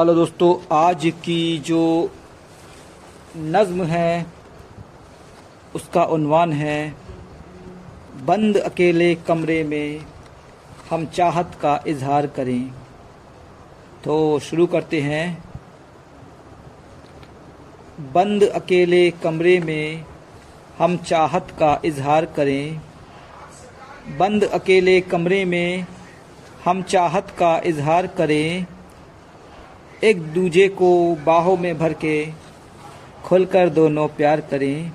Hello 0.00 0.14
दोस्तों, 0.14 0.76
आज 0.76 1.12
की 1.24 1.58
जो 1.58 2.10
नज़्म 3.36 3.84
है, 3.84 4.26
उसका 5.74 6.04
उन्वान 6.04 6.52
है, 6.52 6.94
बंद 8.26 8.56
अकेले 8.56 9.14
कमरे 9.14 9.64
में 9.64 10.00
हम 10.90 11.06
चाहत 11.06 11.58
का 11.62 11.84
इजहार 11.86 12.26
करें। 12.26 12.70
तो 14.04 14.38
शुरू 14.38 14.66
करते 14.66 15.00
हैं। 15.00 15.44
बंद 18.12 18.42
अकेले 18.42 19.10
कमरे 19.10 19.60
में 19.60 20.04
हम 20.78 20.96
चाहत 20.96 21.50
का 21.50 21.80
इजहार 21.84 22.24
करें। 22.24 22.80
बंद 24.18 24.44
अकेले 24.44 25.00
कमरे 25.00 25.44
में 25.44 25.86
हम 26.64 26.82
चाहत 26.82 27.30
का 27.30 27.58
इजहार 27.58 28.06
करें। 28.06 28.66
एक 30.04 30.22
दूजे 30.22 30.68
को 30.68 31.16
बाहों 31.26 31.56
में 31.56 31.78
भर 31.78 31.92
के 31.92 32.26
खुलकर 33.24 33.68
दोनों 33.68 34.08
प्यार 34.08 34.40
करें। 34.40 34.92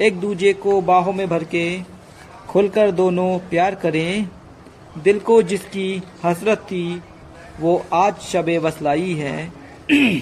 एक 0.00 0.20
दूजे 0.20 0.52
को 0.52 0.80
बाहों 0.80 1.12
में 1.12 1.28
भर 1.28 1.44
के 1.44 1.80
खुलकर 2.48 2.90
दोनों 2.90 3.38
प्यार 3.38 3.74
करें। 3.74 4.28
दिल 4.98 5.18
को 5.18 5.42
जिसकी 5.42 6.02
हसरत 6.24 6.58
थी, 6.58 7.02
वो 7.60 7.84
आज 7.92 8.18
शब 8.18 8.48
वसलाई 8.48 9.14
है। 9.14 9.52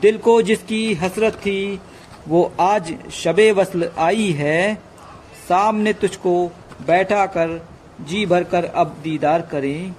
दिल 0.00 0.18
को 0.18 0.42
जिसकी 0.42 0.94
हसरत 0.94 1.32
थी, 1.32 1.80
वो 2.28 2.52
आज 2.60 2.94
शब 3.10 3.40
वसल 3.40 3.90
आई 3.98 4.30
है। 4.30 4.74
सामने 5.48 5.92
तुझको 5.92 6.52
बैठा 6.86 7.26
कर 7.26 7.68
जी 8.00 8.26
भरकर 8.26 8.64
अब 8.64 8.96
दीदार 9.02 9.42
करें। 9.42 9.94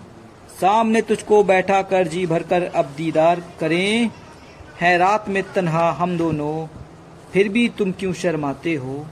सामने 0.62 1.02
तुझको 1.02 1.44
बैठा 1.44 1.82
कर 1.82 2.08
जी 2.08 2.26
भरकर 2.26 2.64
अब 2.64 2.86
दीदार 2.86 3.44
करें। 3.60 4.10
है 4.82 4.98
रात 4.98 5.30
में 5.30 5.44
तन्हा 5.54 5.92
हम 5.92 6.18
दोनों, 6.18 6.68
फिर 7.34 7.50
भी 7.50 7.70
तुम 7.70 7.92
क्यों 7.92 8.14
शर्माते 8.14 8.76
हो? 8.76 9.06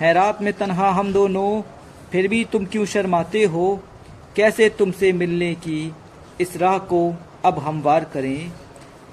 है 0.00 0.12
रात 0.12 0.42
में 0.42 0.52
तन्हा 0.52 0.90
हम 0.90 1.12
दोनों, 1.12 1.62
फिर 2.12 2.28
भी 2.28 2.44
तुम 2.44 2.64
क्यों 2.64 2.84
शर्माते 2.84 3.44
हो? 3.44 3.80
कैसे 4.36 4.68
तुमसे 4.68 5.12
मिलने 5.12 5.54
की 5.54 5.92
इस 6.40 6.56
राह 6.56 6.78
को 6.78 7.14
अब 7.44 7.58
हम 7.58 7.82
वार 7.82 8.04
करें? 8.04 8.52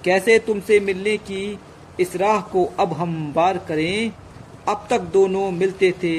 कैसे 0.04 0.40
तुमसे 0.40 0.80
मिलने 0.80 1.18
की 1.18 1.60
इस 2.00 2.16
राह 2.16 2.42
को 2.42 2.74
अब 2.80 2.94
हम 2.94 3.34
वार 3.36 3.58
करें? 3.58 4.12
अब 4.68 4.88
तक 4.90 5.00
दोनों 5.00 5.52
मिलते 5.52 5.94
थे 6.04 6.14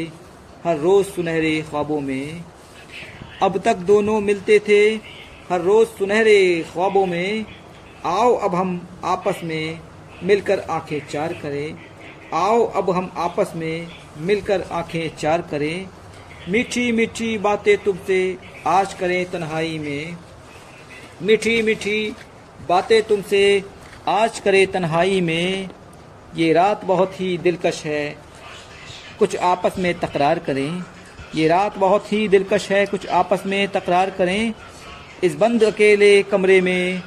हर 0.64 0.76
रोज 0.78 1.06
सुनहरे 1.06 1.62
ख्वाबों 1.62 2.00
में। 2.00 2.44
अब 3.42 3.58
तक 3.58 3.76
दोनों 3.76 4.20
मिलते 4.20 4.58
थे 4.58 5.15
हर 5.50 5.60
रोज 5.60 5.86
सुनहरे 5.88 6.64
ख्वाबों 6.72 7.04
में, 7.06 7.44
आओ 8.04 8.34
अब 8.36 8.54
हम 8.54 8.88
आपस 9.04 9.40
में 9.44 9.80
मिलकर 10.22 10.60
आँखें 10.60 11.06
चार 11.08 11.32
करें। 11.32 11.76
आओ 12.34 12.64
अब 12.72 12.90
हम 12.90 13.10
आपस 13.16 13.52
में 13.56 13.86
मिलकर 14.18 14.62
आँखें 14.72 15.16
चार 15.16 15.42
करें। 15.42 15.86
मीठी 16.48 16.90
मीठी 16.92 17.36
बातें 17.38 17.76
तुमसे 17.78 18.18
आज 18.66 18.94
करें 18.94 19.24
तन्हाई 19.30 19.78
में। 19.78 20.16
मीठी 21.22 21.60
मीठी 21.62 22.14
बातें 22.68 23.02
तुमसे 23.02 23.62
आज 24.08 24.38
करें 24.40 24.66
तन्हाई 24.66 25.20
में। 25.20 25.68
ये 26.36 26.52
रात 26.52 26.84
बहुत 26.84 27.20
ही 27.20 27.36
दिलकश 27.38 27.84
है, 27.84 28.16
कुछ 29.18 29.36
आपस 29.36 29.78
में 29.78 29.92
तकरार 30.00 30.38
करें। 30.38 30.82
ये 31.34 31.48
रात 31.48 31.78
बहुत 31.78 32.12
ही 32.12 32.26
दिलकश 32.28 32.70
है, 32.70 32.86
कुछ 32.86 33.06
आपस 33.06 33.42
में 33.46 33.68
तकरार 33.68 34.10
करें। 34.10 34.52
इस 35.24 35.34
बंद 35.34 35.64
अकेले 35.64 36.22
कमरे 36.22 36.60
में, 36.60 37.02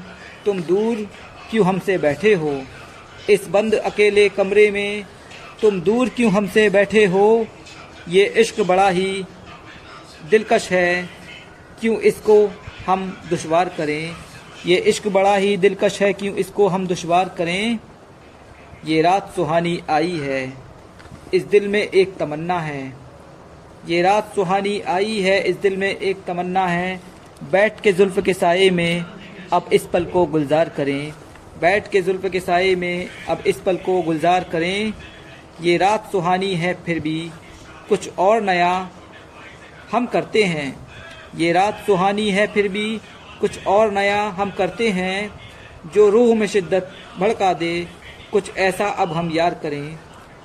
तुम 0.46 0.62
दूर 0.62 1.08
क्यों 1.52 1.66
हमसे 1.66 1.98
बैठे 1.98 2.34
हो? 2.34 2.62
इस 3.30 3.48
बंद 3.48 3.76
अकेले 3.76 4.30
कमरे 4.30 4.72
में, 4.72 5.06
तुम 5.62 5.82
दूर 5.82 6.10
क्यों 6.10 6.32
हमसे 6.32 6.70
बैठे 6.70 7.06
हो? 7.06 7.48
ये 8.08 8.26
इश्क 8.26 8.62
बड़ा 8.62 8.90
ही 8.90 9.26
दिलकश 10.30 10.72
है। 10.72 11.10
क्यों 11.82 12.00
इसको 12.00 12.52
हम 12.86 13.22
दुशवार 13.30 13.70
करें? 13.70 14.16
ये 14.66 14.78
इश्क 14.78 15.08
बड़ा 15.08 15.36
ही 15.36 15.58
दिलकश 15.58 16.02
है, 16.02 16.14
क्यों 16.14 16.36
इसको 16.36 16.68
हम 16.68 16.88
दुशवार 16.88 17.30
करें? 17.38 17.80
ये 18.86 19.02
रात 19.02 19.34
सुहानी 19.36 19.84
आई 19.90 20.18
है। 20.18 20.54
इस 21.34 21.44
दिल 21.44 21.68
में 21.68 21.82
एक 21.82 22.16
तमन्ना 22.18 22.60
है। 22.60 22.94
ये 23.88 24.02
रात 24.02 24.36
सुहानी 24.36 24.80
आई 24.80 25.20
है, 25.20 25.42
इस 25.42 25.56
दिल 25.56 25.78
में 25.78 25.98
एक 25.98 26.18
तमन्ना 26.28 26.68
है। 26.68 27.02
बैठ 27.52 27.82
के 27.82 27.94
जुल्फ़ 27.94 28.22
के 28.22 28.34
साए 28.34 28.70
में 28.70 29.06
अब 29.54 29.70
इस 29.74 29.86
पल 29.86 30.06
को 30.06 30.26
गुलजार 30.26 30.70
करें। 30.70 31.14
बैठ 31.62 31.90
के 31.90 32.02
जुल्फ़ 32.02 32.28
के 32.28 32.40
साए 32.40 32.76
में 32.76 33.10
अब 33.30 33.44
इस 33.48 33.60
पल 33.60 33.78
को 33.78 34.02
गुलजार 34.02 34.44
करें। 34.44 34.94
ये 35.62 35.78
रात 35.78 36.12
सुहानी 36.12 36.54
है 36.56 36.74
फिर 36.86 37.00
भी, 37.00 37.32
कुछ 37.90 38.10
और 38.18 38.42
नया 38.42 38.90
हम 39.92 40.06
करते 40.06 40.44
हैं। 40.44 40.88
ये 41.36 41.52
रात 41.52 41.84
सुहानी 41.88 42.30
है 42.30 42.48
फिर 42.48 42.68
भी, 42.68 43.02
कुछ 43.42 43.66
और 43.66 43.92
नया 43.92 44.24
हम 44.24 44.52
करते 44.52 44.90
हैं। 44.90 45.32
जो 45.96 46.10
रूह 46.10 46.36
में 46.36 46.48
शिद्दत 46.48 46.92
भड़का 47.20 47.54
दे, 47.54 47.88
कुछ 48.32 48.58
ऐसा 48.58 48.88
अब 48.88 49.12
हम 49.12 49.32
यार 49.32 49.54
करें। 49.54 50.00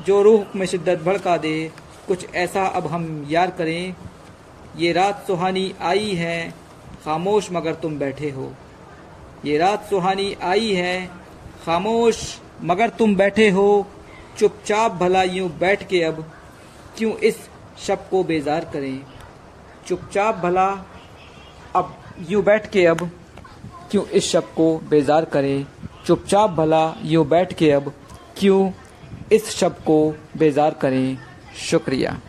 जो 0.06 0.22
रूह 0.22 0.46
में 0.56 0.66
शिद्दत 0.66 0.98
भड़का 0.98 1.36
दे, 1.36 1.70
कुछ 2.08 2.34
ऐसा 2.34 2.66
अब 2.66 2.86
हम 2.86 3.26
यार 3.30 3.50
करें। 3.50 3.94
ये 4.76 4.92
रात 4.92 5.24
सुहानी 5.26 5.74
आई 5.80 6.14
है 6.14 6.63
खामोश 7.04 7.48
मगर 7.52 7.74
तुम 7.74 7.98
बैठे 7.98 8.30
हो। 8.30 8.52
ये 9.44 9.58
रात 9.58 9.86
सुहानी 9.90 10.32
आई 10.42 10.72
है, 10.74 11.06
खामोश 11.64 12.40
मगर 12.62 12.88
तुम 12.88 13.16
बैठे 13.16 13.48
हो। 13.50 13.86
चुपचाप 14.38 14.92
भला 14.92 15.22
यूँ 15.22 15.48
बैठ 15.58 15.86
के 15.88 16.02
अब 16.02 16.24
क्यों 16.98 17.12
इस 17.12 17.48
शब 17.78 18.08
को 18.08 18.22
बेजार 18.24 18.64
करें? 18.64 19.00
चुपचाप 19.86 20.36
भला 20.36 20.68
अब 21.76 21.94
यूँ 22.30 22.42
बैठ 22.42 22.70
के 22.70 22.86
अब 22.86 23.10
क्यों 23.90 24.04
इस 24.06 24.24
शब 24.24 24.44
को 24.54 24.76
बेजार 24.78 25.24
करें? 25.24 25.66
चुपचाप 26.06 26.50
भला 26.50 26.94
यूँ 27.02 27.26
बैठ 27.26 27.52
के 27.52 27.70
अब 27.70 27.92
क्यों 28.38 28.70
इस 29.32 29.50
शब 29.50 29.78
को 29.78 29.98
बेजार 30.36 30.74
करें? 30.74 31.18
शुक्रिया। 31.70 32.20